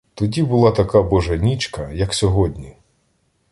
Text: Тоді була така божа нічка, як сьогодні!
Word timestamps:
Тоді 0.15 0.43
була 0.43 0.71
така 0.71 1.01
божа 1.03 1.35
нічка, 1.35 1.91
як 1.91 2.13
сьогодні! 2.13 2.77